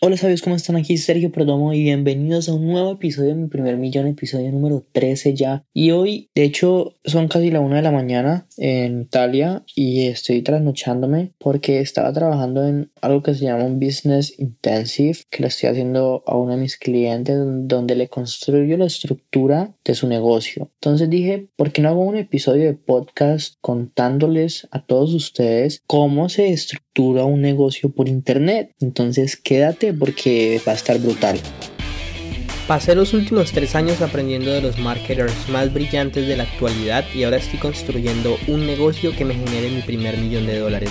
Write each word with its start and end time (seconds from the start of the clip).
Hola 0.00 0.16
sabios, 0.16 0.42
¿cómo 0.42 0.56
están? 0.56 0.76
Aquí 0.76 0.96
Sergio 0.96 1.30
Perdomo 1.30 1.72
y 1.74 1.82
bienvenidos 1.82 2.48
a 2.48 2.54
un 2.54 2.66
nuevo 2.66 2.92
episodio 2.92 3.28
de 3.28 3.34
mi 3.36 3.48
primer 3.48 3.76
millón, 3.76 4.06
episodio 4.08 4.50
número 4.50 4.84
13 4.90 5.34
ya. 5.34 5.64
Y 5.72 5.92
hoy, 5.92 6.30
de 6.34 6.44
hecho, 6.44 6.96
son 7.04 7.28
casi 7.28 7.50
la 7.50 7.60
una 7.60 7.76
de 7.76 7.82
la 7.82 7.92
mañana 7.92 8.48
en 8.56 9.02
Italia 9.02 9.62
y 9.76 10.06
estoy 10.06 10.42
trasnochándome 10.42 11.34
porque 11.38 11.80
estaba 11.80 12.12
trabajando 12.12 12.66
en 12.66 12.90
algo 13.00 13.22
que 13.22 13.34
se 13.34 13.44
llama 13.44 13.64
un 13.64 13.78
Business 13.78 14.36
Intensive 14.40 15.18
que 15.30 15.42
le 15.42 15.48
estoy 15.48 15.68
haciendo 15.68 16.24
a 16.26 16.36
uno 16.36 16.52
de 16.52 16.62
mis 16.62 16.78
clientes 16.78 17.36
donde 17.38 17.94
le 17.94 18.08
construyo 18.08 18.76
la 18.78 18.86
estructura 18.86 19.76
de 19.84 19.94
su 19.94 20.08
negocio. 20.08 20.70
Entonces 20.80 21.10
dije, 21.10 21.48
¿por 21.54 21.70
qué 21.70 21.82
no 21.82 21.90
hago 21.90 22.00
un 22.00 22.16
episodio 22.16 22.64
de 22.64 22.74
podcast 22.74 23.56
contándoles 23.60 24.66
a 24.72 24.84
todos 24.84 25.14
ustedes 25.14 25.82
cómo 25.86 26.28
se 26.28 26.52
estructura 26.52 26.91
un 27.00 27.40
negocio 27.40 27.90
por 27.90 28.08
internet? 28.08 28.74
Entonces 28.80 29.36
quédate 29.36 29.92
porque 29.92 30.60
va 30.66 30.72
a 30.72 30.74
estar 30.74 30.98
brutal. 30.98 31.38
Pasé 32.68 32.94
los 32.94 33.12
últimos 33.12 33.52
tres 33.52 33.74
años 33.74 34.00
aprendiendo 34.02 34.52
de 34.52 34.62
los 34.62 34.78
marketers 34.78 35.48
más 35.48 35.72
brillantes 35.72 36.28
de 36.28 36.36
la 36.36 36.44
actualidad 36.44 37.04
y 37.14 37.24
ahora 37.24 37.38
estoy 37.38 37.58
construyendo 37.58 38.36
un 38.46 38.66
negocio 38.66 39.12
que 39.16 39.24
me 39.24 39.34
genere 39.34 39.70
mi 39.70 39.82
primer 39.82 40.16
millón 40.16 40.46
de 40.46 40.58
dólares. 40.58 40.90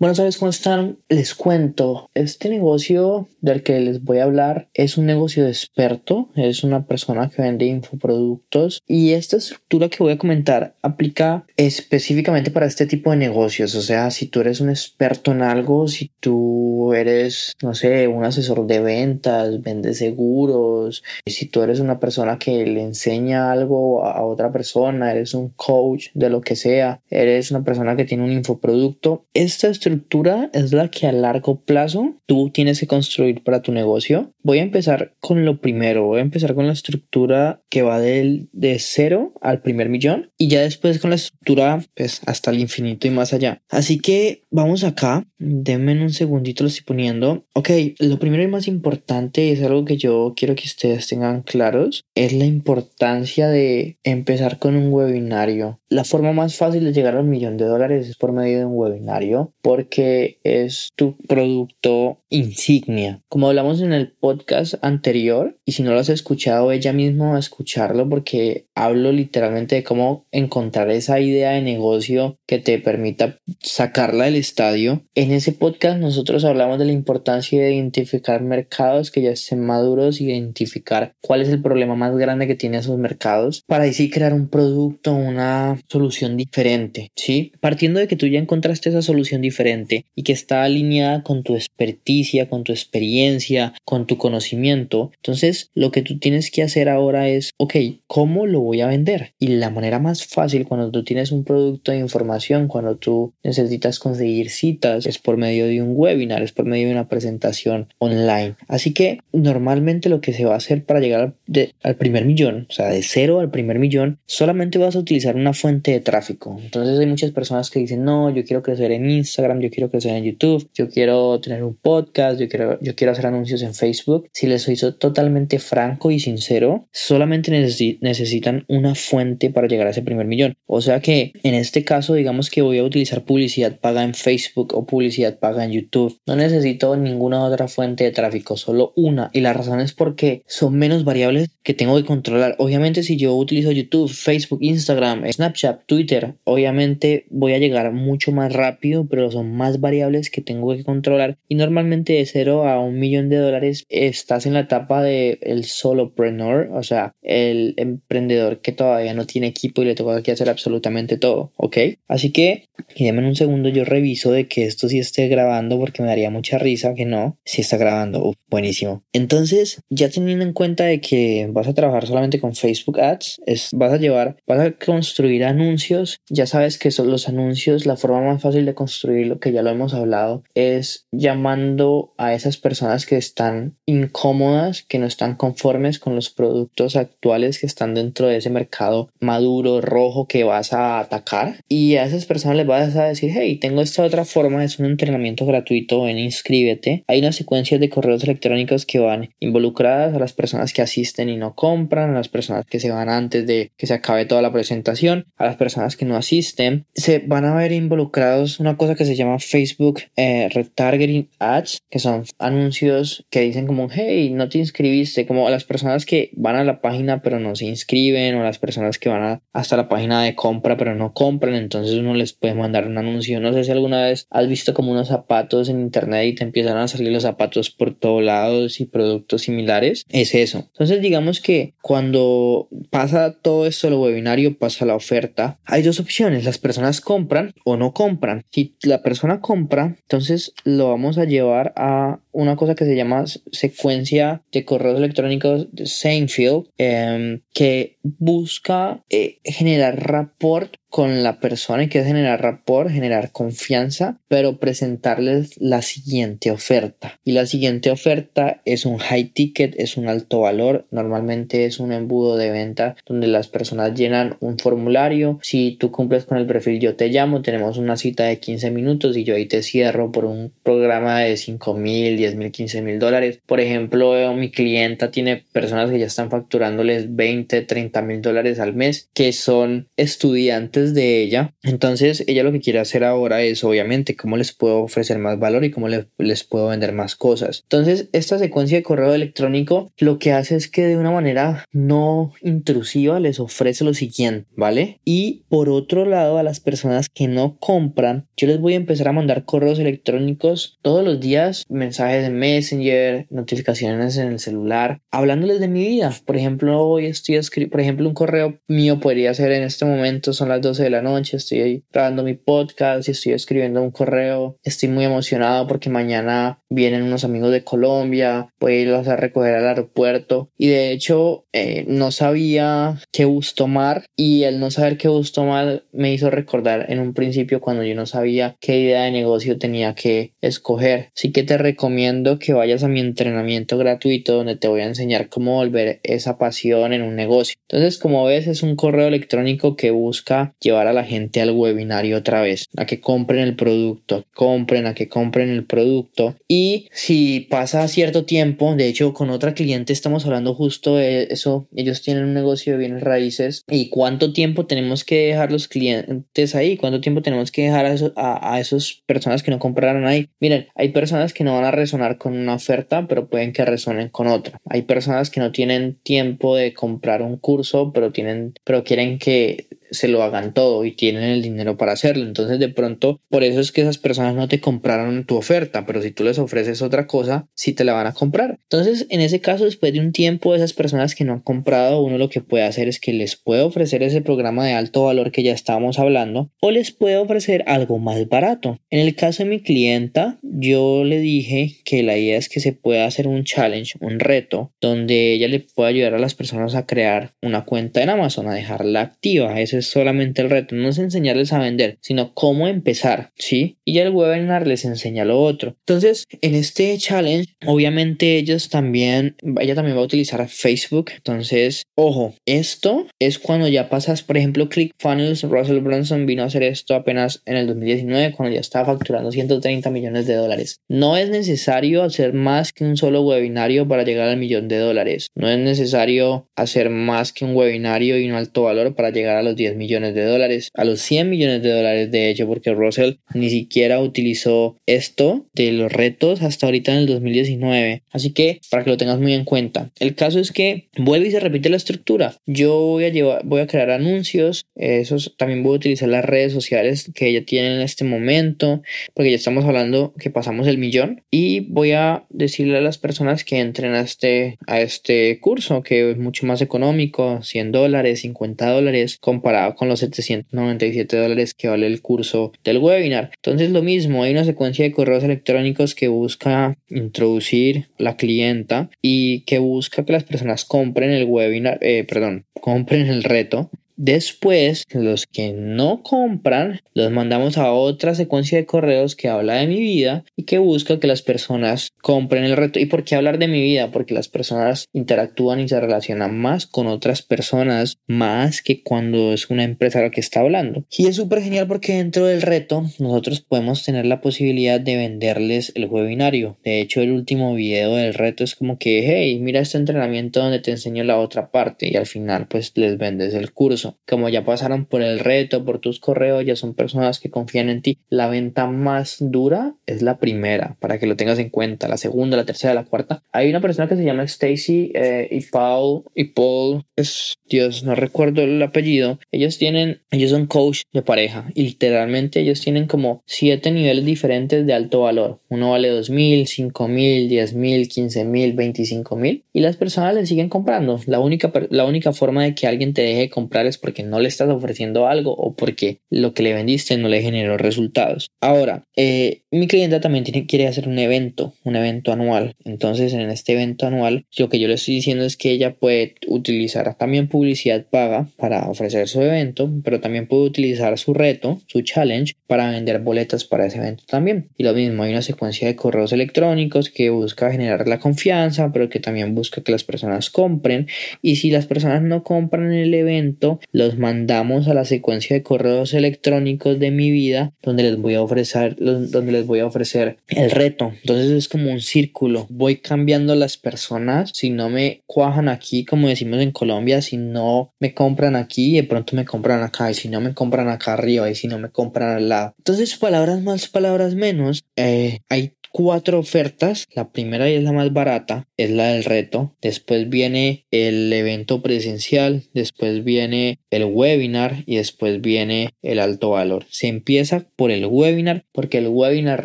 Bueno, 0.00 0.14
¿sabes 0.14 0.38
cómo 0.38 0.48
están? 0.48 0.96
Les 1.10 1.34
cuento, 1.34 2.08
este 2.14 2.48
negocio 2.48 3.28
del 3.42 3.62
que 3.62 3.78
les 3.80 4.02
voy 4.02 4.16
a 4.16 4.24
hablar 4.24 4.70
es 4.72 4.96
un 4.96 5.04
negocio 5.04 5.44
de 5.44 5.50
experto, 5.50 6.30
es 6.36 6.64
una 6.64 6.86
persona 6.86 7.28
que 7.28 7.42
vende 7.42 7.66
infoproductos. 7.66 8.80
Y 8.86 9.12
esta 9.12 9.36
estructura 9.36 9.90
que 9.90 10.02
voy 10.02 10.14
a 10.14 10.18
comentar 10.18 10.74
aplica 10.80 11.44
específicamente 11.58 12.50
para 12.50 12.64
este 12.64 12.86
tipo 12.86 13.10
de 13.10 13.18
negocios, 13.18 13.74
o 13.74 13.82
sea, 13.82 14.10
si 14.10 14.26
tú 14.26 14.40
eres 14.40 14.62
un 14.62 14.70
experto 14.70 15.32
en 15.32 15.42
algo, 15.42 15.86
si 15.86 16.10
tú 16.18 16.94
eres, 16.94 17.52
no 17.62 17.74
sé, 17.74 18.08
un 18.08 18.24
asesor 18.24 18.66
de 18.66 18.80
ventas, 18.80 19.60
vendes 19.60 19.98
seguros, 19.98 21.04
si 21.26 21.44
tú 21.44 21.60
eres 21.60 21.78
una 21.78 22.00
persona 22.00 22.38
que 22.38 22.64
le 22.64 22.82
enseña 22.82 23.52
algo 23.52 24.06
a 24.06 24.24
otra 24.24 24.50
persona, 24.50 25.12
eres 25.12 25.34
un 25.34 25.50
coach 25.50 26.06
de 26.14 26.30
lo 26.30 26.40
que 26.40 26.56
sea, 26.56 27.02
eres 27.10 27.50
una 27.50 27.64
persona 27.64 27.96
que 27.96 28.06
tiene 28.06 28.24
un 28.24 28.32
infoproducto, 28.32 29.26
esta 29.34 29.68
estructura 29.68 29.89
estructura 29.90 30.50
es 30.52 30.72
la 30.72 30.88
que 30.88 31.06
a 31.06 31.12
largo 31.12 31.60
plazo 31.60 32.14
tú 32.26 32.50
tienes 32.50 32.80
que 32.80 32.86
construir 32.86 33.42
para 33.42 33.62
tu 33.62 33.72
negocio. 33.72 34.32
Voy 34.42 34.58
a 34.58 34.62
empezar 34.62 35.14
con 35.20 35.44
lo 35.44 35.60
primero, 35.60 36.04
voy 36.06 36.18
a 36.18 36.22
empezar 36.22 36.54
con 36.54 36.66
la 36.66 36.72
estructura 36.72 37.60
que 37.68 37.82
va 37.82 38.00
del, 38.00 38.48
de 38.52 38.78
cero 38.78 39.32
al 39.40 39.62
primer 39.62 39.88
millón 39.88 40.30
y 40.38 40.48
ya 40.48 40.60
después 40.60 40.98
con 41.00 41.10
la 41.10 41.16
estructura 41.16 41.84
pues 41.94 42.20
hasta 42.26 42.50
el 42.50 42.60
infinito 42.60 43.08
y 43.08 43.10
más 43.10 43.32
allá. 43.32 43.62
Así 43.68 43.98
que 43.98 44.44
vamos 44.50 44.84
acá, 44.84 45.26
denme 45.38 46.00
un 46.00 46.10
segundito, 46.10 46.62
lo 46.62 46.68
estoy 46.68 46.84
poniendo. 46.84 47.44
Ok, 47.54 47.70
lo 47.98 48.18
primero 48.18 48.42
y 48.42 48.48
más 48.48 48.68
importante 48.68 49.50
es 49.50 49.62
algo 49.62 49.84
que 49.84 49.96
yo 49.96 50.34
quiero 50.36 50.54
que 50.54 50.66
ustedes 50.66 51.08
tengan 51.08 51.42
claros, 51.42 52.04
es 52.14 52.32
la 52.32 52.44
importancia 52.44 53.48
de 53.48 53.98
empezar 54.04 54.58
con 54.58 54.76
un 54.76 54.92
webinario. 54.92 55.80
La 55.88 56.04
forma 56.04 56.32
más 56.32 56.56
fácil 56.56 56.84
de 56.84 56.92
llegar 56.92 57.16
al 57.16 57.24
millón 57.24 57.56
de 57.56 57.64
dólares 57.64 58.08
es 58.08 58.16
por 58.16 58.32
medio 58.32 58.58
de 58.58 58.64
un 58.64 58.76
webinario 58.76 59.52
porque 59.80 60.38
es 60.44 60.90
tu 60.94 61.16
producto 61.26 62.18
insignia. 62.28 63.22
Como 63.28 63.48
hablamos 63.48 63.80
en 63.80 63.94
el 63.94 64.12
podcast 64.12 64.74
anterior, 64.82 65.58
y 65.64 65.72
si 65.72 65.82
no 65.82 65.92
lo 65.92 65.98
has 65.98 66.10
escuchado, 66.10 66.70
ella 66.70 66.92
misma 66.92 67.34
a 67.34 67.38
escucharlo 67.38 68.08
porque 68.08 68.66
hablo 68.74 69.10
literalmente 69.10 69.76
de 69.76 69.84
cómo 69.84 70.26
encontrar 70.32 70.90
esa 70.90 71.18
idea 71.18 71.52
de 71.52 71.62
negocio 71.62 72.38
que 72.46 72.58
te 72.58 72.78
permita 72.78 73.38
sacarla 73.60 74.26
del 74.26 74.36
estadio. 74.36 75.02
En 75.14 75.32
ese 75.32 75.52
podcast 75.52 75.98
nosotros 75.98 76.44
hablamos 76.44 76.78
de 76.78 76.84
la 76.84 76.92
importancia 76.92 77.62
de 77.62 77.74
identificar 77.74 78.42
mercados 78.42 79.10
que 79.10 79.22
ya 79.22 79.30
estén 79.30 79.64
maduros, 79.64 80.20
identificar 80.20 81.14
cuál 81.22 81.40
es 81.40 81.48
el 81.48 81.62
problema 81.62 81.96
más 81.96 82.14
grande 82.16 82.46
que 82.46 82.54
tiene 82.54 82.78
esos 82.78 82.98
mercados 82.98 83.62
para 83.66 83.84
así 83.84 84.10
crear 84.10 84.34
un 84.34 84.48
producto, 84.48 85.14
una 85.14 85.80
solución 85.88 86.36
diferente, 86.36 87.10
¿sí? 87.16 87.52
Partiendo 87.60 87.98
de 87.98 88.08
que 88.08 88.16
tú 88.16 88.26
ya 88.26 88.38
encontraste 88.38 88.90
esa 88.90 89.02
solución 89.02 89.40
diferente 89.40 89.69
y 90.14 90.22
que 90.22 90.32
está 90.32 90.64
alineada 90.64 91.22
con 91.22 91.42
tu 91.42 91.54
expertise 91.54 92.00
con 92.48 92.64
tu 92.64 92.72
experiencia, 92.72 93.74
con 93.84 94.06
tu 94.06 94.16
conocimiento. 94.16 95.10
Entonces, 95.16 95.70
lo 95.74 95.90
que 95.90 96.02
tú 96.02 96.18
tienes 96.18 96.50
que 96.50 96.62
hacer 96.62 96.88
ahora 96.88 97.28
es, 97.28 97.52
ok, 97.56 97.74
¿cómo 98.06 98.46
lo 98.46 98.60
voy 98.60 98.80
a 98.80 98.86
vender? 98.86 99.32
Y 99.38 99.48
la 99.48 99.70
manera 99.70 99.98
más 99.98 100.26
fácil 100.26 100.66
cuando 100.66 100.90
tú 100.90 101.04
tienes 101.04 101.32
un 101.32 101.44
producto 101.44 101.92
de 101.92 101.98
información, 101.98 102.68
cuando 102.68 102.96
tú 102.96 103.32
necesitas 103.42 103.98
conseguir 103.98 104.50
citas, 104.50 105.06
es 105.06 105.18
por 105.18 105.36
medio 105.36 105.66
de 105.66 105.82
un 105.82 105.92
webinar, 105.94 106.42
es 106.42 106.52
por 106.52 106.64
medio 106.64 106.86
de 106.86 106.92
una 106.92 107.08
presentación 107.08 107.88
online. 107.98 108.56
Así 108.68 108.92
que 108.92 109.20
normalmente 109.32 110.08
lo 110.08 110.20
que 110.20 110.32
se 110.32 110.44
va 110.44 110.54
a 110.54 110.58
hacer 110.58 110.84
para 110.84 111.00
llegar 111.00 111.34
al, 111.82 111.96
primer 111.96 112.24
millón, 112.24 112.66
o 112.68 112.72
sea, 112.72 112.88
de 112.88 113.02
cero 113.02 113.40
al 113.40 113.50
primer 113.50 113.78
millón, 113.78 114.18
solamente 114.26 114.78
vas 114.78 114.96
a 114.96 115.00
utilizar 115.00 115.36
una 115.36 115.52
fuente 115.52 115.92
de 115.92 116.00
tráfico. 116.00 116.58
Entonces 116.62 116.98
hay 116.98 117.06
muchas 117.06 117.30
personas 117.30 117.70
que 117.70 117.80
dicen, 117.80 118.04
no, 118.04 118.30
yo 118.30 118.44
quiero 118.44 118.62
crecer 118.62 118.92
en 118.92 119.10
Instagram, 119.10 119.59
yo 119.60 119.70
quiero 119.70 119.90
crecer 119.90 120.16
en 120.16 120.24
YouTube, 120.24 120.68
yo 120.74 120.88
quiero 120.88 121.40
tener 121.40 121.62
un 121.64 121.74
podcast 121.74 122.40
yo 122.40 122.48
quiero, 122.48 122.78
yo 122.80 122.94
quiero 122.94 123.12
hacer 123.12 123.26
anuncios 123.26 123.62
en 123.62 123.74
Facebook. 123.74 124.28
Si 124.32 124.46
les 124.46 124.62
soy 124.62 124.76
totalmente 124.98 125.58
franco 125.58 126.10
y 126.10 126.20
sincero, 126.20 126.88
solamente 126.92 127.50
necesitan 127.50 128.64
una 128.68 128.94
fuente 128.94 129.50
para 129.50 129.66
llegar 129.66 129.86
a 129.86 129.90
ese 129.90 130.02
primer 130.02 130.26
millón. 130.26 130.54
O 130.66 130.80
sea 130.80 131.00
que 131.00 131.32
en 131.42 131.54
este 131.54 131.84
caso, 131.84 132.14
digamos 132.14 132.50
que 132.50 132.62
voy 132.62 132.78
a 132.78 132.84
utilizar 132.84 133.24
publicidad 133.24 133.78
paga 133.78 134.02
en 134.02 134.14
Facebook 134.14 134.74
o 134.74 134.86
publicidad 134.86 135.38
paga 135.38 135.64
en 135.64 135.72
YouTube. 135.72 136.18
No 136.26 136.36
necesito 136.36 136.96
ninguna 136.96 137.44
otra 137.44 137.68
fuente 137.68 138.04
de 138.04 138.10
tráfico, 138.10 138.56
solo 138.56 138.92
una. 138.96 139.30
Y 139.32 139.40
la 139.40 139.52
razón 139.52 139.80
es 139.80 139.92
porque 139.92 140.42
son 140.46 140.76
menos 140.76 141.04
variables 141.04 141.50
que 141.62 141.74
tengo 141.74 141.96
que 141.96 142.04
controlar. 142.04 142.56
Obviamente 142.58 143.02
si 143.02 143.16
yo 143.16 143.34
utilizo 143.34 143.72
YouTube, 143.72 144.10
Facebook, 144.10 144.60
Instagram, 144.62 145.30
Snapchat, 145.30 145.84
Twitter, 145.86 146.34
obviamente 146.44 147.26
voy 147.30 147.52
a 147.52 147.58
llegar 147.58 147.92
mucho 147.92 148.32
más 148.32 148.52
rápido, 148.52 149.06
pero 149.06 149.30
son 149.30 149.49
más 149.50 149.80
variables 149.80 150.30
que 150.30 150.40
tengo 150.40 150.74
que 150.74 150.84
controlar 150.84 151.38
y 151.48 151.54
normalmente 151.54 152.14
de 152.14 152.26
cero 152.26 152.66
a 152.68 152.80
un 152.80 152.98
millón 152.98 153.28
de 153.28 153.36
dólares 153.36 153.84
estás 153.88 154.46
en 154.46 154.54
la 154.54 154.60
etapa 154.60 155.02
de 155.02 155.38
el 155.42 155.64
solopreneur, 155.64 156.70
o 156.72 156.82
sea, 156.82 157.12
el 157.22 157.74
emprendedor 157.76 158.60
que 158.60 158.72
todavía 158.72 159.14
no 159.14 159.26
tiene 159.26 159.48
equipo 159.48 159.82
y 159.82 159.86
le 159.86 159.94
toca 159.94 160.22
que 160.22 160.32
hacer 160.32 160.48
absolutamente 160.48 161.16
todo, 161.16 161.52
¿ok? 161.56 161.76
Así 162.08 162.30
que, 162.30 162.68
y 162.94 163.06
en 163.06 163.18
un 163.18 163.36
segundo, 163.36 163.68
yo 163.68 163.84
reviso 163.84 164.32
de 164.32 164.48
que 164.48 164.64
esto 164.64 164.88
sí 164.88 164.98
esté 164.98 165.28
grabando 165.28 165.78
porque 165.78 166.02
me 166.02 166.08
daría 166.08 166.30
mucha 166.30 166.58
risa 166.58 166.94
que 166.94 167.04
no, 167.04 167.38
si 167.44 167.60
está 167.62 167.76
grabando, 167.76 168.34
buenísimo. 168.48 169.02
Entonces, 169.12 169.82
ya 169.90 170.08
teniendo 170.08 170.44
en 170.44 170.52
cuenta 170.52 170.84
de 170.84 171.00
que 171.00 171.48
vas 171.50 171.68
a 171.68 171.74
trabajar 171.74 172.06
solamente 172.06 172.40
con 172.40 172.54
Facebook 172.54 173.00
Ads, 173.00 173.40
es, 173.46 173.70
vas 173.72 173.92
a 173.92 173.98
llevar, 173.98 174.36
vas 174.46 174.60
a 174.60 174.72
construir 174.72 175.44
anuncios, 175.44 176.20
ya 176.28 176.46
sabes 176.46 176.78
que 176.78 176.90
son 176.90 177.10
los 177.10 177.28
anuncios, 177.28 177.86
la 177.86 177.96
forma 177.96 178.20
más 178.20 178.42
fácil 178.42 178.66
de 178.66 178.74
construir 178.74 179.29
lo 179.30 179.38
que 179.38 179.52
ya 179.52 179.62
lo 179.62 179.70
hemos 179.70 179.94
hablado, 179.94 180.42
es 180.54 181.06
llamando 181.12 182.12
a 182.18 182.34
esas 182.34 182.58
personas 182.58 183.06
que 183.06 183.16
están 183.16 183.76
incómodas, 183.86 184.82
que 184.82 184.98
no 184.98 185.06
están 185.06 185.36
conformes 185.36 185.98
con 185.98 186.14
los 186.14 186.28
productos 186.28 186.96
actuales 186.96 187.58
que 187.58 187.66
están 187.66 187.94
dentro 187.94 188.26
de 188.26 188.36
ese 188.36 188.50
mercado 188.50 189.08
maduro, 189.20 189.80
rojo 189.80 190.26
que 190.26 190.44
vas 190.44 190.72
a 190.72 190.98
atacar. 190.98 191.56
Y 191.68 191.96
a 191.96 192.04
esas 192.04 192.26
personas 192.26 192.56
les 192.56 192.66
vas 192.66 192.96
a 192.96 193.04
decir, 193.04 193.30
hey, 193.32 193.56
tengo 193.56 193.80
esta 193.80 194.02
otra 194.02 194.24
forma, 194.24 194.64
es 194.64 194.78
un 194.78 194.86
entrenamiento 194.86 195.46
gratuito, 195.46 196.02
ven, 196.02 196.18
inscríbete. 196.18 197.04
Hay 197.06 197.20
unas 197.20 197.36
secuencias 197.36 197.80
de 197.80 197.88
correos 197.88 198.24
electrónicos 198.24 198.84
que 198.84 198.98
van 198.98 199.30
involucradas 199.38 200.14
a 200.14 200.18
las 200.18 200.32
personas 200.32 200.72
que 200.72 200.82
asisten 200.82 201.28
y 201.28 201.36
no 201.36 201.54
compran, 201.54 202.10
a 202.10 202.14
las 202.14 202.28
personas 202.28 202.66
que 202.66 202.80
se 202.80 202.90
van 202.90 203.08
antes 203.08 203.46
de 203.46 203.70
que 203.76 203.86
se 203.86 203.94
acabe 203.94 204.26
toda 204.26 204.42
la 204.42 204.52
presentación, 204.52 205.26
a 205.36 205.44
las 205.44 205.56
personas 205.56 205.96
que 205.96 206.04
no 206.04 206.16
asisten. 206.16 206.86
Se 206.94 207.20
van 207.20 207.44
a 207.44 207.54
ver 207.54 207.72
involucrados 207.72 208.58
una 208.58 208.76
cosa 208.76 208.94
que 208.94 209.04
se 209.04 209.14
llama 209.14 209.19
Facebook 209.38 210.00
eh, 210.16 210.48
Retargeting 210.52 211.28
Ads, 211.38 211.82
que 211.90 211.98
son 211.98 212.24
anuncios 212.38 213.24
que 213.30 213.40
dicen 213.40 213.66
como, 213.66 213.88
hey, 213.90 214.30
no 214.30 214.48
te 214.48 214.58
inscribiste, 214.58 215.26
como 215.26 215.48
las 215.50 215.64
personas 215.64 216.06
que 216.06 216.30
van 216.34 216.56
a 216.56 216.64
la 216.64 216.80
página 216.80 217.22
pero 217.22 217.40
no 217.40 217.54
se 217.56 217.66
inscriben, 217.66 218.34
o 218.34 218.42
las 218.42 218.58
personas 218.58 218.98
que 218.98 219.08
van 219.08 219.40
hasta 219.52 219.76
la 219.76 219.88
página 219.88 220.22
de 220.22 220.34
compra 220.34 220.76
pero 220.76 220.94
no 220.94 221.12
compran, 221.12 221.54
entonces 221.54 221.94
uno 221.94 222.14
les 222.14 222.32
puede 222.32 222.54
mandar 222.54 222.86
un 222.86 222.98
anuncio. 222.98 223.40
No 223.40 223.52
sé 223.52 223.64
si 223.64 223.70
alguna 223.70 224.04
vez 224.04 224.26
has 224.30 224.48
visto 224.48 224.74
como 224.74 224.92
unos 224.92 225.08
zapatos 225.08 225.68
en 225.68 225.80
internet 225.80 226.26
y 226.26 226.34
te 226.34 226.44
empiezan 226.44 226.76
a 226.76 226.88
salir 226.88 227.12
los 227.12 227.22
zapatos 227.22 227.70
por 227.70 227.94
todos 227.94 228.22
lados 228.22 228.80
y 228.80 228.86
productos 228.86 229.42
similares. 229.42 230.04
Es 230.08 230.34
eso. 230.34 230.58
Entonces 230.72 231.00
digamos 231.00 231.40
que 231.40 231.74
cuando 231.82 232.68
pasa 232.90 233.36
todo 233.40 233.66
esto, 233.66 233.88
el 233.88 233.94
webinario 233.94 234.58
pasa 234.58 234.86
la 234.86 234.94
oferta, 234.94 235.58
hay 235.64 235.82
dos 235.82 236.00
opciones, 236.00 236.44
las 236.44 236.58
personas 236.58 237.00
compran 237.00 237.54
o 237.64 237.76
no 237.76 237.92
compran. 237.92 238.44
Si 238.50 238.74
la 238.82 239.02
persona 239.10 239.40
compra, 239.40 239.96
entonces 240.02 240.54
lo 240.62 240.88
vamos 240.88 241.18
a 241.18 241.24
llevar 241.24 241.72
a 241.74 242.20
una 242.32 242.56
cosa 242.56 242.74
que 242.74 242.84
se 242.84 242.96
llama 242.96 243.24
secuencia 243.52 244.42
de 244.52 244.64
correos 244.64 244.98
electrónicos 244.98 245.68
de 245.72 245.86
Seinfeld, 245.86 246.68
em, 246.78 247.40
que 247.52 247.98
busca 248.02 249.04
eh, 249.10 249.38
generar 249.44 249.98
rapport 250.00 250.76
con 250.90 251.22
la 251.22 251.38
persona 251.38 251.84
y 251.84 251.88
que 251.88 252.02
generar 252.02 252.42
rapport, 252.42 252.90
generar 252.90 253.30
confianza, 253.30 254.20
pero 254.28 254.58
presentarles 254.58 255.56
la 255.60 255.82
siguiente 255.82 256.50
oferta. 256.50 257.18
Y 257.24 257.32
la 257.32 257.46
siguiente 257.46 257.90
oferta 257.90 258.60
es 258.64 258.84
un 258.84 258.98
high 258.98 259.30
ticket, 259.32 259.78
es 259.78 259.96
un 259.96 260.08
alto 260.08 260.40
valor, 260.40 260.86
normalmente 260.90 261.64
es 261.64 261.78
un 261.78 261.92
embudo 261.92 262.36
de 262.36 262.50
venta 262.50 262.96
donde 263.06 263.28
las 263.28 263.46
personas 263.46 263.94
llenan 263.94 264.36
un 264.40 264.58
formulario. 264.58 265.38
Si 265.42 265.76
tú 265.78 265.92
cumples 265.92 266.24
con 266.24 266.38
el 266.38 266.46
perfil, 266.46 266.80
yo 266.80 266.96
te 266.96 267.08
llamo, 267.08 267.40
tenemos 267.40 267.78
una 267.78 267.96
cita 267.96 268.24
de 268.24 268.40
15 268.40 268.72
minutos 268.72 269.16
y 269.16 269.22
yo 269.22 269.36
ahí 269.36 269.46
te 269.46 269.62
cierro 269.62 270.10
por 270.10 270.24
un 270.24 270.52
programa 270.64 271.20
de 271.20 271.36
5 271.36 271.74
mil, 271.74 272.16
10 272.20 272.36
mil, 272.36 272.52
15 272.52 272.82
mil 272.82 272.98
dólares. 272.98 273.40
Por 273.46 273.60
ejemplo, 273.60 274.32
mi 274.34 274.50
clienta 274.50 275.10
tiene 275.10 275.44
personas 275.52 275.90
que 275.90 275.98
ya 275.98 276.06
están 276.06 276.30
facturándoles 276.30 277.14
20, 277.16 277.62
30 277.62 278.02
mil 278.02 278.20
dólares 278.20 278.60
al 278.60 278.74
mes 278.74 279.08
que 279.14 279.32
son 279.32 279.88
estudiantes 279.96 280.94
de 280.94 281.22
ella. 281.22 281.54
Entonces 281.62 282.24
ella 282.26 282.42
lo 282.42 282.52
que 282.52 282.60
quiere 282.60 282.78
hacer 282.78 283.04
ahora 283.04 283.42
es 283.42 283.64
obviamente 283.64 284.16
cómo 284.16 284.36
les 284.36 284.52
puedo 284.52 284.80
ofrecer 284.80 285.18
más 285.18 285.38
valor 285.38 285.64
y 285.64 285.70
cómo 285.70 285.88
les, 285.88 286.44
puedo 286.44 286.68
vender 286.68 286.92
más 286.92 287.16
cosas. 287.16 287.60
Entonces 287.62 288.08
esta 288.12 288.38
secuencia 288.38 288.76
de 288.76 288.82
correo 288.82 289.14
electrónico 289.14 289.92
lo 289.98 290.18
que 290.18 290.32
hace 290.32 290.56
es 290.56 290.68
que 290.68 290.84
de 290.84 290.96
una 290.96 291.10
manera 291.10 291.64
no 291.72 292.32
intrusiva 292.42 293.20
les 293.20 293.40
ofrece 293.40 293.84
lo 293.84 293.94
siguiente, 293.94 294.46
¿vale? 294.56 295.00
Y 295.04 295.44
por 295.48 295.68
otro 295.68 296.04
lado 296.04 296.38
a 296.38 296.42
las 296.42 296.60
personas 296.60 297.08
que 297.08 297.28
no 297.28 297.56
compran, 297.58 298.26
yo 298.36 298.46
les 298.46 298.60
voy 298.60 298.74
a 298.74 298.76
empezar 298.76 299.08
a 299.08 299.12
mandar 299.12 299.44
correos 299.44 299.78
electrónicos 299.78 300.78
todos 300.82 301.04
los 301.04 301.20
días, 301.20 301.64
mensajes 301.68 302.09
de 302.18 302.30
Messenger, 302.30 303.26
notificaciones 303.30 304.16
en 304.16 304.28
el 304.28 304.38
celular, 304.38 305.00
hablándoles 305.10 305.60
de 305.60 305.68
mi 305.68 305.86
vida. 305.86 306.12
Por 306.24 306.36
ejemplo, 306.36 306.80
hoy 306.82 307.06
estoy 307.06 307.36
escribiendo, 307.36 307.72
por 307.72 307.80
ejemplo, 307.80 308.08
un 308.08 308.14
correo 308.14 308.58
mío 308.68 309.00
podría 309.00 309.32
ser 309.34 309.52
en 309.52 309.62
este 309.62 309.84
momento, 309.84 310.32
son 310.32 310.48
las 310.48 310.60
12 310.60 310.82
de 310.82 310.90
la 310.90 311.02
noche, 311.02 311.36
estoy 311.36 311.84
grabando 311.92 312.22
mi 312.22 312.34
podcast 312.34 313.08
y 313.08 313.12
estoy 313.12 313.32
escribiendo 313.32 313.82
un 313.82 313.90
correo. 313.90 314.58
Estoy 314.62 314.88
muy 314.88 315.04
emocionado 315.04 315.66
porque 315.66 315.90
mañana 315.90 316.62
vienen 316.68 317.02
unos 317.02 317.24
amigos 317.24 317.52
de 317.52 317.64
Colombia, 317.64 318.48
voy 318.60 318.72
a 318.72 318.80
irlos 318.80 319.08
a 319.08 319.16
recoger 319.16 319.54
al 319.54 319.66
aeropuerto 319.66 320.50
y 320.56 320.68
de 320.68 320.92
hecho 320.92 321.44
eh, 321.52 321.84
no 321.88 322.12
sabía 322.12 323.00
qué 323.12 323.24
bus 323.24 323.54
tomar 323.54 324.04
y 324.16 324.44
el 324.44 324.60
no 324.60 324.70
saber 324.70 324.96
qué 324.96 325.08
bus 325.08 325.32
tomar 325.32 325.84
me 325.92 326.12
hizo 326.12 326.30
recordar 326.30 326.86
en 326.88 327.00
un 327.00 327.14
principio 327.14 327.60
cuando 327.60 327.82
yo 327.84 327.94
no 327.94 328.06
sabía 328.06 328.56
qué 328.60 328.78
idea 328.78 329.02
de 329.02 329.10
negocio 329.10 329.58
tenía 329.58 329.94
que 329.94 330.34
escoger. 330.40 331.10
Así 331.16 331.32
que 331.32 331.42
te 331.42 331.58
recomiendo 332.00 332.38
que 332.38 332.54
vayas 332.54 332.82
a 332.82 332.88
mi 332.88 333.00
entrenamiento 333.00 333.76
gratuito 333.76 334.34
donde 334.34 334.56
te 334.56 334.68
voy 334.68 334.80
a 334.80 334.86
enseñar 334.86 335.28
cómo 335.28 335.56
volver 335.56 336.00
esa 336.02 336.38
pasión 336.38 336.94
en 336.94 337.02
un 337.02 337.14
negocio. 337.14 337.56
Entonces, 337.68 337.98
como 337.98 338.24
ves, 338.24 338.46
es 338.46 338.62
un 338.62 338.74
correo 338.74 339.08
electrónico 339.08 339.76
que 339.76 339.90
busca 339.90 340.54
llevar 340.60 340.86
a 340.86 340.94
la 340.94 341.04
gente 341.04 341.42
al 341.42 341.50
webinario 341.50 342.16
otra 342.16 342.40
vez, 342.40 342.66
a 342.76 342.86
que 342.86 343.00
compren 343.00 343.40
el 343.40 343.54
producto, 343.54 344.16
a 344.16 344.22
que 344.22 344.28
compren, 344.32 344.86
a 344.86 344.94
que 344.94 345.08
compren 345.08 345.50
el 345.50 345.66
producto. 345.66 346.36
Y 346.48 346.88
si 346.92 347.40
pasa 347.50 347.86
cierto 347.86 348.24
tiempo, 348.24 348.74
de 348.74 348.88
hecho 348.88 349.12
con 349.12 349.28
otra 349.28 349.52
cliente 349.52 349.92
estamos 349.92 350.24
hablando 350.24 350.54
justo 350.54 350.96
de 350.96 351.28
eso, 351.30 351.68
ellos 351.76 352.00
tienen 352.00 352.24
un 352.24 352.34
negocio 352.34 352.72
de 352.72 352.78
bienes 352.78 353.02
raíces 353.02 353.64
y 353.68 353.90
cuánto 353.90 354.32
tiempo 354.32 354.64
tenemos 354.64 355.04
que 355.04 355.26
dejar 355.26 355.52
los 355.52 355.68
clientes 355.68 356.54
ahí, 356.54 356.78
cuánto 356.78 357.02
tiempo 357.02 357.20
tenemos 357.20 357.52
que 357.52 357.64
dejar 357.64 357.84
a, 357.84 357.92
eso, 357.92 358.12
a, 358.16 358.58
esas 358.58 359.02
personas 359.06 359.42
que 359.42 359.50
no 359.50 359.58
compraron 359.58 360.06
ahí. 360.06 360.30
Miren, 360.40 360.68
hay 360.74 360.88
personas 360.88 361.34
que 361.34 361.44
no 361.44 361.54
van 361.54 361.64
a 361.64 361.70
resonar 361.90 362.18
con 362.18 362.36
una 362.36 362.54
oferta, 362.54 363.06
pero 363.08 363.28
pueden 363.28 363.52
que 363.52 363.64
resonen 363.64 364.10
con 364.10 364.28
otra. 364.28 364.60
Hay 364.66 364.82
personas 364.82 365.28
que 365.28 365.40
no 365.40 365.50
tienen 365.50 365.96
tiempo 366.04 366.54
de 366.54 366.72
comprar 366.72 367.20
un 367.20 367.36
curso, 367.36 367.92
pero 367.92 368.12
tienen, 368.12 368.54
pero 368.64 368.84
quieren 368.84 369.18
que 369.18 369.66
se 369.90 370.08
lo 370.08 370.22
hagan 370.22 370.54
todo 370.54 370.84
y 370.84 370.92
tienen 370.92 371.24
el 371.24 371.42
dinero 371.42 371.76
para 371.76 371.92
hacerlo. 371.92 372.24
Entonces 372.24 372.58
de 372.58 372.68
pronto 372.68 373.20
por 373.28 373.44
eso 373.44 373.60
es 373.60 373.72
que 373.72 373.82
esas 373.82 373.98
personas 373.98 374.34
no 374.34 374.48
te 374.48 374.60
compraron 374.60 375.24
tu 375.24 375.36
oferta, 375.36 375.86
pero 375.86 376.02
si 376.02 376.10
tú 376.10 376.24
les 376.24 376.38
ofreces 376.38 376.82
otra 376.82 377.06
cosa, 377.06 377.48
sí 377.54 377.72
te 377.72 377.84
la 377.84 377.92
van 377.92 378.06
a 378.06 378.14
comprar. 378.14 378.58
Entonces 378.62 379.06
en 379.10 379.20
ese 379.20 379.40
caso 379.40 379.64
después 379.64 379.92
de 379.92 380.00
un 380.00 380.12
tiempo 380.12 380.54
esas 380.54 380.72
personas 380.72 381.14
que 381.14 381.24
no 381.24 381.32
han 381.32 381.40
comprado, 381.40 382.02
uno 382.02 382.18
lo 382.18 382.28
que 382.28 382.40
puede 382.40 382.64
hacer 382.64 382.88
es 382.88 383.00
que 383.00 383.12
les 383.12 383.36
puede 383.36 383.62
ofrecer 383.62 384.02
ese 384.02 384.20
programa 384.20 384.66
de 384.66 384.72
alto 384.72 385.04
valor 385.04 385.32
que 385.32 385.42
ya 385.42 385.52
estábamos 385.52 385.98
hablando 385.98 386.50
o 386.60 386.70
les 386.70 386.90
puede 386.90 387.16
ofrecer 387.16 387.64
algo 387.66 387.98
más 387.98 388.28
barato. 388.28 388.80
En 388.90 389.00
el 389.00 389.14
caso 389.14 389.42
de 389.42 389.50
mi 389.50 389.60
clienta, 389.60 390.38
yo 390.42 391.04
le 391.04 391.18
dije 391.18 391.76
que 391.84 392.02
la 392.02 392.16
idea 392.16 392.38
es 392.38 392.48
que 392.48 392.60
se 392.60 392.72
pueda 392.72 393.06
hacer 393.06 393.26
un 393.26 393.44
challenge, 393.44 393.94
un 394.00 394.20
reto, 394.20 394.72
donde 394.80 395.32
ella 395.32 395.48
le 395.48 395.60
pueda 395.60 395.88
ayudar 395.88 396.14
a 396.14 396.18
las 396.18 396.34
personas 396.34 396.74
a 396.74 396.86
crear 396.86 397.34
una 397.42 397.64
cuenta 397.64 398.02
en 398.02 398.10
Amazon, 398.10 398.48
a 398.48 398.54
dejarla 398.54 399.00
activa. 399.00 399.60
Solamente 399.86 400.42
el 400.42 400.50
reto, 400.50 400.74
no 400.74 400.88
es 400.88 400.98
enseñarles 400.98 401.52
a 401.52 401.58
vender, 401.58 401.98
sino 402.00 402.34
cómo 402.34 402.68
empezar, 402.68 403.30
¿sí? 403.36 403.78
Y 403.84 403.98
el 403.98 404.10
webinar 404.10 404.66
les 404.66 404.84
enseña 404.84 405.24
lo 405.24 405.40
otro. 405.42 405.76
Entonces, 405.86 406.26
en 406.42 406.54
este 406.54 406.96
challenge, 406.98 407.54
obviamente 407.66 408.36
ellos 408.36 408.68
también, 408.68 409.36
ella 409.60 409.74
también 409.74 409.96
va 409.96 410.02
a 410.02 410.04
utilizar 410.04 410.46
Facebook. 410.48 411.10
Entonces, 411.16 411.84
ojo, 411.96 412.34
esto 412.46 413.06
es 413.18 413.38
cuando 413.38 413.68
ya 413.68 413.88
pasas, 413.88 414.22
por 414.22 414.36
ejemplo, 414.36 414.68
ClickFunnels, 414.68 415.42
Russell 415.42 415.80
Brunson 415.80 416.26
vino 416.26 416.42
a 416.42 416.46
hacer 416.46 416.62
esto 416.62 416.94
apenas 416.94 417.42
en 417.46 417.56
el 417.56 417.66
2019, 417.66 418.32
cuando 418.32 418.54
ya 418.54 418.60
estaba 418.60 418.86
facturando 418.86 419.30
130 419.32 419.90
millones 419.90 420.26
de 420.26 420.34
dólares. 420.34 420.80
No 420.88 421.16
es 421.16 421.30
necesario 421.30 422.02
hacer 422.02 422.32
más 422.32 422.72
que 422.72 422.84
un 422.84 422.96
solo 422.96 423.22
webinario 423.22 423.86
para 423.88 424.04
llegar 424.04 424.28
al 424.28 424.36
millón 424.36 424.68
de 424.68 424.78
dólares. 424.78 425.28
No 425.34 425.48
es 425.48 425.58
necesario 425.58 426.48
hacer 426.56 426.90
más 426.90 427.32
que 427.32 427.44
un 427.44 427.54
webinario 427.54 428.18
y 428.18 428.28
un 428.28 428.36
alto 428.36 428.62
valor 428.64 428.94
para 428.94 429.10
llegar 429.10 429.36
a 429.36 429.42
los 429.42 429.56
10 429.56 429.69
millones 429.76 430.14
de 430.14 430.24
dólares, 430.24 430.70
a 430.74 430.84
los 430.84 431.00
100 431.00 431.28
millones 431.28 431.62
de 431.62 431.70
dólares 431.70 432.10
de 432.10 432.30
hecho, 432.30 432.46
porque 432.46 432.72
Russell 432.72 433.14
ni 433.34 433.50
siquiera 433.50 434.00
utilizó 434.00 434.76
esto 434.86 435.46
de 435.54 435.72
los 435.72 435.92
retos 435.92 436.42
hasta 436.42 436.66
ahorita 436.66 436.92
en 436.92 436.98
el 436.98 437.06
2019. 437.06 438.02
Así 438.10 438.32
que 438.32 438.60
para 438.70 438.84
que 438.84 438.90
lo 438.90 438.96
tengas 438.96 439.20
muy 439.20 439.34
en 439.34 439.44
cuenta. 439.44 439.90
El 439.98 440.14
caso 440.14 440.38
es 440.38 440.52
que 440.52 440.88
vuelve 440.96 441.28
y 441.28 441.30
se 441.30 441.40
repite 441.40 441.68
la 441.68 441.76
estructura. 441.76 442.36
Yo 442.46 442.78
voy 442.78 443.04
a 443.04 443.08
llevar, 443.10 443.42
voy 443.44 443.60
a 443.60 443.66
crear 443.66 443.90
anuncios, 443.90 444.64
esos 444.74 445.34
también 445.36 445.62
voy 445.62 445.74
a 445.74 445.76
utilizar 445.76 446.08
las 446.08 446.24
redes 446.24 446.52
sociales 446.52 447.10
que 447.14 447.28
ella 447.28 447.44
tiene 447.44 447.74
en 447.74 447.80
este 447.80 448.04
momento, 448.04 448.82
porque 449.14 449.30
ya 449.30 449.36
estamos 449.36 449.64
hablando 449.64 450.14
que 450.18 450.30
pasamos 450.30 450.66
el 450.66 450.78
millón 450.78 451.22
y 451.30 451.60
voy 451.60 451.92
a 451.92 452.24
decirle 452.30 452.78
a 452.78 452.80
las 452.80 452.98
personas 452.98 453.44
que 453.44 453.58
entren 453.58 453.94
a 453.94 454.00
este, 454.00 454.58
a 454.66 454.80
este 454.80 455.38
curso 455.40 455.82
que 455.82 456.10
es 456.10 456.18
mucho 456.18 456.46
más 456.46 456.62
económico, 456.62 457.42
100 457.42 457.72
dólares, 457.72 458.20
50 458.20 458.70
dólares, 458.70 459.18
comparado 459.20 459.59
con 459.76 459.88
los 459.88 460.00
797 460.00 461.16
dólares 461.16 461.54
que 461.54 461.68
vale 461.68 461.86
el 461.86 462.02
curso 462.02 462.52
del 462.64 462.78
webinar. 462.78 463.30
Entonces 463.36 463.70
lo 463.70 463.82
mismo, 463.82 464.22
hay 464.22 464.32
una 464.32 464.44
secuencia 464.44 464.84
de 464.84 464.92
correos 464.92 465.24
electrónicos 465.24 465.94
que 465.94 466.08
busca 466.08 466.76
introducir 466.88 467.88
la 467.98 468.16
clienta 468.16 468.90
y 469.02 469.40
que 469.40 469.58
busca 469.58 470.04
que 470.04 470.12
las 470.12 470.24
personas 470.24 470.64
compren 470.64 471.10
el 471.10 471.24
webinar, 471.24 471.78
eh, 471.82 472.04
perdón, 472.08 472.44
compren 472.60 473.06
el 473.08 473.22
reto 473.22 473.70
Después, 474.02 474.84
los 474.94 475.26
que 475.26 475.52
no 475.52 476.02
compran, 476.02 476.80
los 476.94 477.10
mandamos 477.10 477.58
a 477.58 477.70
otra 477.70 478.14
secuencia 478.14 478.56
de 478.56 478.64
correos 478.64 479.14
que 479.14 479.28
habla 479.28 479.56
de 479.56 479.66
mi 479.66 479.78
vida 479.78 480.24
y 480.36 480.44
que 480.44 480.56
busca 480.56 480.98
que 480.98 481.06
las 481.06 481.20
personas 481.20 481.90
compren 482.00 482.44
el 482.44 482.56
reto. 482.56 482.78
¿Y 482.78 482.86
por 482.86 483.04
qué 483.04 483.16
hablar 483.16 483.38
de 483.38 483.48
mi 483.48 483.60
vida? 483.60 483.90
Porque 483.90 484.14
las 484.14 484.28
personas 484.28 484.86
interactúan 484.94 485.60
y 485.60 485.68
se 485.68 485.78
relacionan 485.78 486.38
más 486.38 486.66
con 486.66 486.86
otras 486.86 487.20
personas, 487.20 487.98
más 488.06 488.62
que 488.62 488.82
cuando 488.82 489.34
es 489.34 489.50
una 489.50 489.64
empresa 489.64 490.00
la 490.00 490.10
que 490.10 490.20
está 490.20 490.40
hablando. 490.40 490.86
Y 490.96 491.06
es 491.06 491.16
súper 491.16 491.42
genial 491.42 491.66
porque 491.66 491.98
dentro 491.98 492.24
del 492.24 492.40
reto 492.40 492.86
nosotros 493.00 493.42
podemos 493.42 493.84
tener 493.84 494.06
la 494.06 494.22
posibilidad 494.22 494.80
de 494.80 494.96
venderles 494.96 495.72
el 495.74 495.84
webinario. 495.84 496.56
De 496.64 496.80
hecho, 496.80 497.02
el 497.02 497.12
último 497.12 497.54
video 497.54 497.96
del 497.96 498.14
reto 498.14 498.44
es 498.44 498.54
como 498.54 498.78
que, 498.78 499.02
hey, 499.04 499.38
mira 499.40 499.60
este 499.60 499.76
entrenamiento 499.76 500.40
donde 500.40 500.60
te 500.60 500.70
enseño 500.70 501.04
la 501.04 501.18
otra 501.18 501.50
parte 501.50 501.86
y 501.92 501.96
al 501.96 502.06
final 502.06 502.46
pues 502.48 502.72
les 502.76 502.96
vendes 502.96 503.34
el 503.34 503.52
curso. 503.52 503.89
Como 504.06 504.28
ya 504.28 504.44
pasaron 504.44 504.86
por 504.86 505.02
el 505.02 505.18
reto, 505.18 505.64
por 505.64 505.78
tus 505.78 506.00
correos, 506.00 506.44
ya 506.44 506.56
son 506.56 506.74
personas 506.74 507.20
que 507.20 507.30
confían 507.30 507.68
en 507.68 507.82
ti. 507.82 507.98
La 508.08 508.28
venta 508.28 508.66
más 508.66 509.16
dura 509.20 509.74
es 509.86 510.02
la 510.02 510.18
primera, 510.18 510.76
para 510.80 510.98
que 510.98 511.06
lo 511.06 511.16
tengas 511.16 511.38
en 511.38 511.50
cuenta. 511.50 511.88
La 511.88 511.96
segunda, 511.96 512.36
la 512.36 512.44
tercera, 512.44 512.74
la 512.74 512.84
cuarta. 512.84 513.22
Hay 513.32 513.50
una 513.50 513.60
persona 513.60 513.88
que 513.88 513.96
se 513.96 514.04
llama 514.04 514.24
Stacy 514.24 514.92
eh, 514.94 515.28
y 515.30 515.40
Paul, 515.42 516.04
y 516.14 516.24
Paul 516.24 516.84
es, 516.96 517.34
Dios, 517.48 517.82
no 517.82 517.94
recuerdo 517.94 518.42
el 518.42 518.62
apellido. 518.62 519.18
Ellos 519.30 519.58
tienen, 519.58 520.02
ellos 520.10 520.30
son 520.30 520.46
coach 520.46 520.82
de 520.92 521.02
pareja 521.02 521.50
y 521.54 521.62
literalmente 521.62 522.40
ellos 522.40 522.60
tienen 522.60 522.86
como 522.86 523.22
siete 523.26 523.70
niveles 523.70 524.04
diferentes 524.04 524.66
de 524.66 524.72
alto 524.72 525.02
valor. 525.02 525.40
Uno 525.48 525.70
vale 525.70 525.88
dos 525.88 526.10
mil, 526.10 526.46
cinco 526.46 526.88
mil, 526.88 527.28
diez 527.28 527.54
mil, 527.54 527.88
quince 527.88 528.24
mil, 528.24 528.52
veinticinco 528.52 529.16
mil 529.16 529.44
y 529.52 529.60
las 529.60 529.76
personas 529.76 530.14
le 530.14 530.26
siguen 530.26 530.48
comprando. 530.48 531.00
La 531.06 531.20
única, 531.20 531.52
la 531.70 531.84
única 531.84 532.12
forma 532.12 532.44
de 532.44 532.54
que 532.54 532.66
alguien 532.66 532.94
te 532.94 533.02
deje 533.02 533.30
comprar 533.30 533.66
es 533.66 533.78
porque 533.80 534.02
no 534.02 534.20
le 534.20 534.28
estás 534.28 534.48
ofreciendo 534.48 535.06
algo 535.06 535.34
o 535.34 535.54
porque 535.54 535.98
lo 536.10 536.34
que 536.34 536.42
le 536.42 536.52
vendiste 536.52 536.96
no 536.96 537.08
le 537.08 537.22
generó 537.22 537.58
resultados. 537.58 538.30
Ahora, 538.40 538.84
eh, 538.96 539.42
mi 539.50 539.66
clienta 539.66 540.00
también 540.00 540.24
quiere 540.24 540.66
hacer 540.66 540.88
un 540.88 540.98
evento, 540.98 541.54
un 541.64 541.76
evento 541.76 542.12
anual. 542.12 542.54
Entonces, 542.64 543.12
en 543.12 543.30
este 543.30 543.52
evento 543.52 543.86
anual, 543.86 544.26
lo 544.38 544.48
que 544.48 544.60
yo 544.60 544.68
le 544.68 544.74
estoy 544.74 544.94
diciendo 544.94 545.24
es 545.24 545.36
que 545.36 545.50
ella 545.50 545.74
puede 545.74 546.14
utilizar 546.26 546.96
también 546.96 547.28
publicidad 547.28 547.84
paga 547.90 548.28
para 548.36 548.68
ofrecer 548.68 549.08
su 549.08 549.20
evento, 549.22 549.70
pero 549.84 550.00
también 550.00 550.26
puede 550.26 550.44
utilizar 550.44 550.98
su 550.98 551.14
reto, 551.14 551.60
su 551.66 551.82
challenge, 551.82 552.34
para 552.46 552.70
vender 552.70 553.00
boletas 553.00 553.44
para 553.44 553.66
ese 553.66 553.78
evento 553.78 554.04
también. 554.06 554.48
Y 554.56 554.64
lo 554.64 554.72
mismo, 554.74 555.02
hay 555.02 555.12
una 555.12 555.22
secuencia 555.22 555.68
de 555.68 555.76
correos 555.76 556.12
electrónicos 556.12 556.90
que 556.90 557.10
busca 557.10 557.50
generar 557.50 557.86
la 557.88 557.98
confianza, 557.98 558.72
pero 558.72 558.88
que 558.88 559.00
también 559.00 559.34
busca 559.34 559.62
que 559.62 559.72
las 559.72 559.84
personas 559.84 560.30
compren. 560.30 560.86
Y 561.22 561.36
si 561.36 561.50
las 561.50 561.66
personas 561.66 562.02
no 562.02 562.22
compran 562.22 562.72
el 562.72 562.92
evento, 562.94 563.60
los 563.72 563.98
mandamos 563.98 564.68
a 564.68 564.74
la 564.74 564.84
secuencia 564.84 565.36
de 565.36 565.42
correos 565.42 565.94
electrónicos 565.94 566.78
de 566.78 566.90
mi 566.90 567.10
vida, 567.10 567.52
donde 567.62 567.82
les 567.84 567.96
voy 567.96 568.14
a 568.14 568.22
ofrecer, 568.22 568.76
donde 568.76 569.32
les 569.32 569.46
voy 569.46 569.60
a 569.60 569.66
ofrecer 569.66 570.18
el 570.28 570.50
reto. 570.50 570.92
Entonces 571.02 571.30
es 571.30 571.48
como 571.48 571.70
un 571.70 571.80
círculo. 571.80 572.46
Voy 572.50 572.76
cambiando 572.76 573.34
las 573.34 573.56
personas. 573.56 574.30
Si 574.34 574.50
no 574.50 574.68
me 574.68 575.02
cuajan 575.06 575.48
aquí, 575.48 575.84
como 575.84 576.08
decimos 576.08 576.40
en 576.40 576.52
Colombia, 576.52 577.02
si 577.02 577.16
no 577.16 577.72
me 577.80 577.94
compran 577.94 578.36
aquí, 578.36 578.74
de 578.74 578.84
pronto 578.84 579.16
me 579.16 579.24
compran 579.24 579.62
acá. 579.62 579.90
Y 579.90 579.94
si 579.94 580.08
no 580.08 580.20
me 580.20 580.34
compran 580.34 580.68
acá 580.68 580.94
arriba, 580.94 581.30
y 581.30 581.34
si 581.34 581.48
no 581.48 581.58
me 581.58 581.70
compran 581.70 582.16
al 582.16 582.28
lado. 582.28 582.54
Entonces, 582.58 582.96
palabras 582.96 583.42
más, 583.42 583.68
palabras 583.68 584.14
menos. 584.14 584.64
Eh, 584.76 585.20
hay 585.28 585.52
cuatro 585.70 586.18
ofertas. 586.18 586.86
La 586.94 587.10
primera 587.10 587.48
y 587.48 587.54
es 587.54 587.62
la 587.62 587.72
más 587.72 587.92
barata, 587.92 588.48
es 588.56 588.70
la 588.70 588.88
del 588.88 589.04
reto. 589.04 589.54
Después 589.60 590.08
viene 590.08 590.66
el 590.70 591.12
evento 591.12 591.62
presencial, 591.62 592.44
después 592.52 593.04
viene 593.04 593.58
el 593.70 593.84
webinar 593.84 594.64
y 594.66 594.76
después 594.76 595.20
viene 595.20 595.70
el 595.82 595.98
alto 595.98 596.30
valor. 596.30 596.66
Se 596.70 596.88
empieza 596.88 597.46
por 597.56 597.70
el 597.70 597.86
webinar 597.86 598.44
porque 598.52 598.78
el 598.78 598.88
webinar 598.88 599.44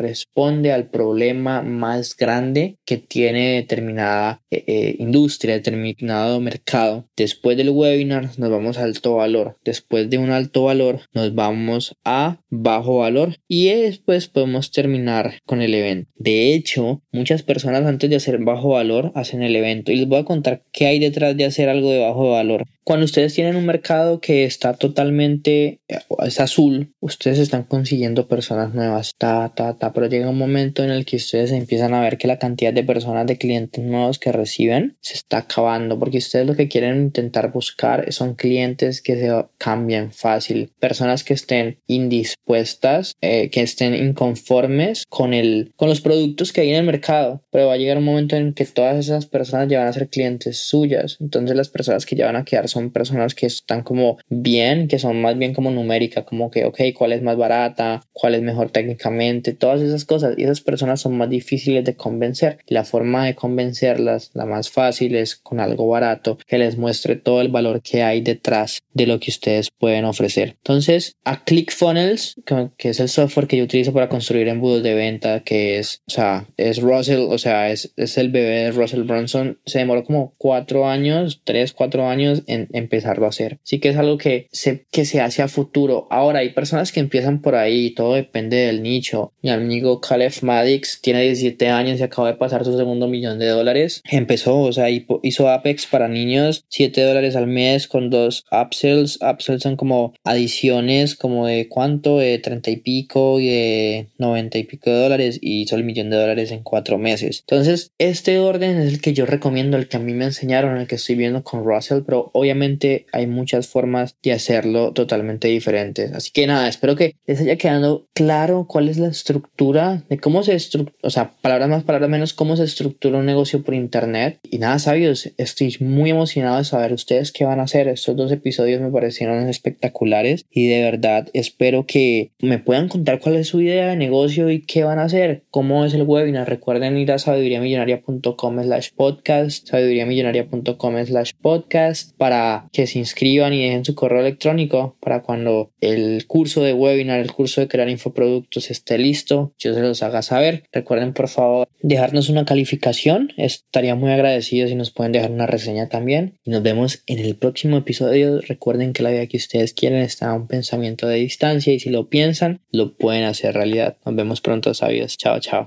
responde 0.00 0.72
al 0.72 0.90
problema 0.90 1.62
más 1.62 2.16
grande 2.16 2.78
que 2.84 2.98
tiene 2.98 3.54
determinada 3.54 4.42
eh, 4.50 4.64
eh, 4.66 4.96
industria, 4.98 5.54
determinado 5.54 6.40
mercado. 6.40 7.08
Después 7.16 7.56
del 7.56 7.70
webinar 7.70 8.30
nos 8.38 8.50
vamos 8.50 8.78
a 8.78 8.84
alto 8.84 9.16
valor. 9.16 9.56
Después 9.64 10.10
de 10.10 10.18
un 10.18 10.30
alto 10.30 10.64
valor 10.64 11.00
nos 11.12 11.34
vamos 11.34 11.94
a 12.04 12.40
bajo 12.50 12.98
valor 12.98 13.36
y 13.48 13.68
después 13.68 14.28
podemos 14.28 14.70
terminar 14.70 15.40
con 15.44 15.62
el 15.62 15.74
evento. 15.74 16.10
De 16.18 16.54
hecho, 16.54 17.02
muchas 17.12 17.42
personas 17.42 17.84
antes 17.84 18.08
de 18.08 18.16
hacer 18.16 18.38
bajo 18.38 18.70
valor 18.70 19.12
hacen 19.14 19.42
el 19.42 19.54
evento. 19.54 19.92
Y 19.92 19.96
les 19.96 20.08
voy 20.08 20.20
a 20.20 20.24
contar 20.24 20.62
qué 20.72 20.86
hay 20.86 20.98
detrás 20.98 21.36
de 21.36 21.44
hacer 21.44 21.68
algo 21.68 21.90
de 21.90 22.00
bajo 22.00 22.30
valor. 22.30 22.64
Cuando 22.84 23.04
ustedes 23.04 23.34
tienen 23.34 23.56
un 23.56 23.66
mercado 23.66 24.20
que 24.20 24.44
está 24.44 24.74
totalmente 24.74 25.80
eh, 25.88 25.98
es 26.24 26.38
azul, 26.38 26.94
ustedes 27.00 27.40
están 27.40 27.64
consiguiendo 27.64 28.28
personas 28.28 28.74
nuevas, 28.74 29.14
ta, 29.18 29.52
ta, 29.56 29.76
ta, 29.76 29.92
pero 29.92 30.06
llega 30.06 30.30
un 30.30 30.38
momento 30.38 30.84
en 30.84 30.90
el 30.90 31.04
que 31.04 31.16
ustedes 31.16 31.50
empiezan 31.50 31.94
a 31.94 32.00
ver 32.00 32.16
que 32.16 32.28
la 32.28 32.38
cantidad 32.38 32.72
de 32.72 32.84
personas, 32.84 33.26
de 33.26 33.38
clientes 33.38 33.82
nuevos 33.84 34.20
que 34.20 34.30
reciben 34.30 34.96
se 35.00 35.14
está 35.14 35.38
acabando, 35.38 35.98
porque 35.98 36.18
ustedes 36.18 36.46
lo 36.46 36.54
que 36.54 36.68
quieren 36.68 37.02
intentar 37.02 37.50
buscar 37.50 38.12
son 38.12 38.34
clientes 38.36 39.02
que 39.02 39.16
se 39.16 39.32
cambien 39.58 40.12
fácil, 40.12 40.70
personas 40.78 41.24
que 41.24 41.34
estén 41.34 41.78
indispuestas, 41.88 43.16
eh, 43.20 43.50
que 43.50 43.62
estén 43.62 43.96
inconformes 43.96 45.06
con, 45.08 45.34
el, 45.34 45.72
con 45.74 45.88
los 45.88 46.00
productos 46.06 46.52
que 46.52 46.60
hay 46.60 46.70
en 46.70 46.76
el 46.76 46.84
mercado, 46.84 47.42
pero 47.50 47.66
va 47.66 47.72
a 47.72 47.78
llegar 47.78 47.98
un 47.98 48.04
momento 48.04 48.36
en 48.36 48.54
que 48.54 48.64
todas 48.64 48.96
esas 48.96 49.26
personas 49.26 49.66
ya 49.66 49.80
van 49.80 49.88
a 49.88 49.92
ser 49.92 50.08
clientes 50.08 50.60
suyas, 50.60 51.16
entonces 51.20 51.56
las 51.56 51.68
personas 51.68 52.06
que 52.06 52.14
ya 52.14 52.26
van 52.26 52.36
a 52.36 52.44
quedar 52.44 52.68
son 52.68 52.92
personas 52.92 53.34
que 53.34 53.46
están 53.46 53.82
como 53.82 54.16
bien, 54.28 54.86
que 54.86 55.00
son 55.00 55.20
más 55.20 55.36
bien 55.36 55.52
como 55.52 55.72
numérica, 55.72 56.24
como 56.24 56.48
que, 56.48 56.64
ok, 56.64 56.78
cuál 56.94 57.10
es 57.10 57.22
más 57.22 57.36
barata, 57.36 58.02
cuál 58.12 58.36
es 58.36 58.42
mejor 58.42 58.70
técnicamente, 58.70 59.52
todas 59.52 59.80
esas 59.80 60.04
cosas. 60.04 60.34
Y 60.36 60.44
esas 60.44 60.60
personas 60.60 61.00
son 61.00 61.16
más 61.16 61.28
difíciles 61.28 61.84
de 61.84 61.96
convencer. 61.96 62.58
La 62.66 62.84
forma 62.84 63.26
de 63.26 63.34
convencerlas, 63.34 64.30
la 64.34 64.46
más 64.46 64.70
fácil 64.70 65.16
es 65.16 65.34
con 65.34 65.58
algo 65.58 65.88
barato 65.88 66.38
que 66.46 66.58
les 66.58 66.78
muestre 66.78 67.16
todo 67.16 67.40
el 67.40 67.48
valor 67.48 67.82
que 67.82 68.04
hay 68.04 68.20
detrás 68.20 68.80
de 68.94 69.06
lo 69.06 69.18
que 69.18 69.32
ustedes 69.32 69.70
pueden 69.76 70.04
ofrecer. 70.04 70.50
Entonces, 70.58 71.16
a 71.24 71.44
ClickFunnels, 71.44 72.36
que 72.76 72.90
es 72.90 73.00
el 73.00 73.08
software 73.08 73.46
que 73.48 73.56
yo 73.56 73.64
utilizo 73.64 73.92
para 73.92 74.08
construir 74.08 74.48
embudos 74.48 74.82
de 74.82 74.94
venta, 74.94 75.40
que 75.40 75.78
es, 75.78 75.95
o 76.06 76.10
sea, 76.10 76.46
es 76.56 76.80
Russell, 76.80 77.26
o 77.28 77.38
sea, 77.38 77.70
es, 77.70 77.92
es 77.96 78.18
el 78.18 78.30
bebé 78.30 78.64
de 78.64 78.72
Russell 78.72 79.02
Brunson, 79.02 79.58
se 79.66 79.78
demoró 79.78 80.04
como 80.04 80.34
cuatro 80.38 80.88
años, 80.88 81.40
tres, 81.44 81.72
cuatro 81.72 82.08
años 82.08 82.42
en 82.46 82.68
empezarlo 82.72 83.26
a 83.26 83.30
hacer. 83.30 83.58
Sí 83.62 83.78
que 83.78 83.88
es 83.90 83.96
algo 83.96 84.18
que 84.18 84.48
se, 84.52 84.86
que 84.90 85.04
se 85.04 85.20
hace 85.20 85.42
a 85.42 85.48
futuro. 85.48 86.06
Ahora 86.10 86.40
hay 86.40 86.50
personas 86.50 86.92
que 86.92 87.00
empiezan 87.00 87.40
por 87.42 87.54
ahí, 87.54 87.90
todo 87.90 88.14
depende 88.14 88.56
del 88.56 88.82
nicho. 88.82 89.32
Mi 89.42 89.50
amigo 89.50 90.00
Caleb 90.00 90.32
Maddox 90.42 91.00
tiene 91.00 91.22
17 91.22 91.68
años 91.68 92.00
y 92.00 92.02
acaba 92.02 92.28
de 92.28 92.38
pasar 92.38 92.64
su 92.64 92.76
segundo 92.76 93.08
millón 93.08 93.38
de 93.38 93.48
dólares. 93.48 94.02
Empezó, 94.10 94.60
o 94.60 94.72
sea, 94.72 94.88
hizo 94.90 95.48
Apex 95.48 95.86
para 95.86 96.08
niños, 96.08 96.64
7 96.68 97.02
dólares 97.02 97.36
al 97.36 97.46
mes 97.46 97.88
con 97.88 98.10
dos 98.10 98.44
upsells. 98.50 99.18
Upsells 99.22 99.62
son 99.62 99.76
como 99.76 100.14
adiciones, 100.24 101.14
como 101.14 101.46
de 101.46 101.68
cuánto, 101.68 102.18
de 102.18 102.38
30 102.38 102.70
y 102.70 102.76
pico 102.76 103.40
y 103.40 103.48
de 103.48 104.08
90 104.18 104.58
y 104.58 104.64
pico 104.64 104.90
de 104.90 104.96
dólares 104.96 105.38
y 105.40 105.62
hizo 105.62 105.76
el 105.76 105.84
millón 105.86 106.10
de 106.10 106.16
dólares 106.16 106.50
en 106.52 106.62
4 106.62 106.98
meses. 106.98 107.44
Entonces, 107.48 107.92
este 107.98 108.38
orden 108.38 108.78
es 108.78 108.92
el 108.92 109.00
que 109.00 109.14
yo 109.14 109.26
recomiendo, 109.26 109.76
el 109.76 109.88
que 109.88 109.96
a 109.96 110.00
mí 110.00 110.12
me 110.12 110.26
enseñaron, 110.26 110.76
el 110.76 110.86
que 110.86 110.96
estoy 110.96 111.14
viendo 111.14 111.42
con 111.42 111.64
Russell, 111.64 112.02
pero 112.04 112.30
obviamente 112.32 113.06
hay 113.12 113.26
muchas 113.26 113.68
formas 113.68 114.16
de 114.22 114.32
hacerlo 114.32 114.92
totalmente 114.92 115.48
diferentes. 115.48 116.12
Así 116.12 116.30
que 116.32 116.46
nada, 116.46 116.68
espero 116.68 116.96
que 116.96 117.14
les 117.26 117.40
haya 117.40 117.56
quedado 117.56 118.06
claro 118.14 118.66
cuál 118.68 118.88
es 118.88 118.98
la 118.98 119.08
estructura 119.08 120.02
de 120.08 120.18
cómo 120.18 120.42
se 120.42 120.54
estructura, 120.54 120.96
o 121.02 121.10
sea, 121.10 121.32
palabras 121.40 121.68
más, 121.68 121.84
palabras 121.84 122.10
menos, 122.10 122.32
cómo 122.34 122.56
se 122.56 122.64
estructura 122.64 123.18
un 123.18 123.26
negocio 123.26 123.62
por 123.62 123.74
internet. 123.74 124.38
Y 124.50 124.58
nada, 124.58 124.78
sabios, 124.78 125.32
estoy 125.36 125.76
muy 125.80 126.10
emocionado 126.10 126.58
de 126.58 126.64
saber 126.64 126.92
ustedes 126.92 127.32
qué 127.32 127.44
van 127.44 127.60
a 127.60 127.64
hacer. 127.64 127.88
Estos 127.88 128.16
dos 128.16 128.32
episodios 128.32 128.80
me 128.80 128.90
parecieron 128.90 129.48
espectaculares 129.48 130.44
y 130.50 130.68
de 130.68 130.82
verdad 130.82 131.28
espero 131.32 131.86
que 131.86 132.30
me 132.40 132.58
puedan 132.58 132.88
contar 132.88 133.20
cuál 133.20 133.36
es 133.36 133.48
su 133.48 133.60
idea 133.60 133.88
de 133.88 133.96
negocio 133.96 134.50
y 134.50 134.62
qué 134.62 134.84
van 134.84 134.98
a 134.98 135.04
hacer, 135.04 135.42
es 135.84 135.94
el 135.94 136.02
webinar. 136.02 136.48
Recuerden 136.48 136.96
ir 136.96 137.12
a 137.12 137.18
sabiduriamillonaria.com 137.18 138.62
slash 138.62 138.90
podcast, 138.96 139.68
sabiduriamillonaria.com 139.68 141.04
slash 141.04 141.32
podcast 141.40 142.16
para 142.16 142.68
que 142.72 142.86
se 142.86 142.98
inscriban 142.98 143.52
y 143.52 143.62
dejen 143.62 143.84
su 143.84 143.94
correo 143.94 144.20
electrónico 144.20 144.96
para 145.00 145.22
cuando 145.22 145.72
el 145.80 146.26
curso 146.26 146.62
de 146.62 146.72
webinar, 146.72 147.20
el 147.20 147.32
curso 147.32 147.60
de 147.60 147.68
crear 147.68 147.88
infoproductos 147.88 148.70
esté 148.70 148.98
listo, 148.98 149.52
yo 149.58 149.74
se 149.74 149.80
los 149.80 150.02
haga 150.02 150.22
saber. 150.22 150.64
Recuerden 150.72 151.12
por 151.12 151.28
favor 151.28 151.68
dejarnos 151.82 152.28
una 152.28 152.44
calificación, 152.44 153.32
estaría 153.36 153.94
muy 153.94 154.10
agradecido 154.10 154.68
si 154.68 154.74
nos 154.74 154.90
pueden 154.90 155.12
dejar 155.12 155.30
una 155.30 155.46
reseña 155.46 155.88
también. 155.88 156.38
Y 156.44 156.50
nos 156.50 156.62
vemos 156.62 157.02
en 157.06 157.18
el 157.18 157.36
próximo 157.36 157.76
episodio. 157.76 158.40
Recuerden 158.40 158.92
que 158.92 159.02
la 159.02 159.10
vida 159.10 159.26
que 159.26 159.36
ustedes 159.36 159.72
quieren 159.72 160.00
está 160.00 160.30
a 160.30 160.34
un 160.34 160.46
pensamiento 160.46 161.06
de 161.06 161.16
distancia 161.16 161.72
y 161.72 161.80
si 161.80 161.90
lo 161.90 162.08
piensan, 162.08 162.60
lo 162.70 162.96
pueden 162.96 163.24
hacer 163.24 163.54
realidad. 163.54 163.96
Nos 164.04 164.16
vemos 164.16 164.40
pronto, 164.40 164.74
sabios. 164.74 165.16
Chao, 165.16 165.40
chao. 165.40 165.65